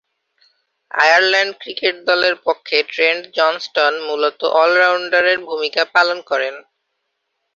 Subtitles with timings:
[0.91, 6.55] Ireland cricket দলের পক্ষে Trent Johnston মূলতঃ অল-রাউন্ডারের ভূমিকা পালন করেন।